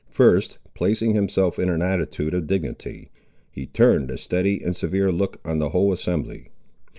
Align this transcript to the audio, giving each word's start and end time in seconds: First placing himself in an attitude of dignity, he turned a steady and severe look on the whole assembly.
First 0.09 0.57
placing 0.73 1.13
himself 1.13 1.59
in 1.59 1.69
an 1.69 1.83
attitude 1.83 2.33
of 2.33 2.47
dignity, 2.47 3.11
he 3.51 3.67
turned 3.67 4.09
a 4.09 4.17
steady 4.17 4.63
and 4.63 4.75
severe 4.75 5.11
look 5.11 5.39
on 5.45 5.59
the 5.59 5.69
whole 5.69 5.93
assembly. 5.93 6.47